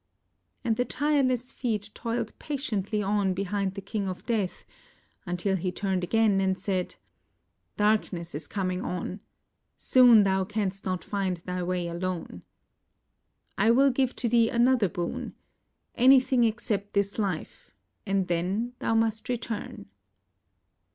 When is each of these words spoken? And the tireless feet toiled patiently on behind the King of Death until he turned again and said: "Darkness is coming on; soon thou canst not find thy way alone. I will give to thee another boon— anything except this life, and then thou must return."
And 0.63 0.77
the 0.77 0.83
tireless 0.83 1.51
feet 1.51 1.91
toiled 1.93 2.33
patiently 2.39 3.03
on 3.03 3.35
behind 3.35 3.75
the 3.75 3.81
King 3.85 4.07
of 4.07 4.25
Death 4.25 4.65
until 5.27 5.55
he 5.55 5.71
turned 5.71 6.03
again 6.03 6.41
and 6.41 6.57
said: 6.57 6.95
"Darkness 7.77 8.33
is 8.33 8.47
coming 8.47 8.81
on; 8.83 9.19
soon 9.77 10.23
thou 10.23 10.43
canst 10.43 10.85
not 10.85 11.03
find 11.03 11.37
thy 11.45 11.61
way 11.61 11.87
alone. 11.87 12.41
I 13.59 13.69
will 13.69 13.91
give 13.91 14.15
to 14.15 14.27
thee 14.27 14.49
another 14.49 14.89
boon— 14.89 15.35
anything 15.93 16.45
except 16.45 16.93
this 16.93 17.19
life, 17.19 17.69
and 18.03 18.27
then 18.27 18.73
thou 18.79 18.95
must 18.95 19.29
return." 19.29 19.85